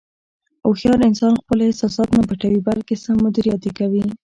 هوښیار 0.65 0.99
انسان 1.09 1.33
خپل 1.41 1.57
احساسات 1.63 2.09
نه 2.17 2.23
پټوي، 2.29 2.59
بلکې 2.67 2.93
سم 3.03 3.15
مدیریت 3.25 3.61
یې 3.65 3.71
کوي. 3.79 4.03